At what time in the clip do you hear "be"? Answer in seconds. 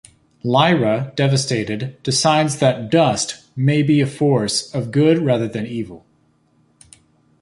3.83-4.01